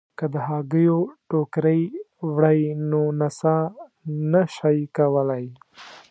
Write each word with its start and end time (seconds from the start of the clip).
که 0.17 0.25
د 0.33 0.35
هګیو 0.47 0.97
ټوکرۍ 1.29 1.81
وړئ 2.33 2.61
نو 2.89 3.01
نڅا 3.19 3.57
نه 4.31 4.43
شئ 4.55 4.79
کولای. 4.97 5.45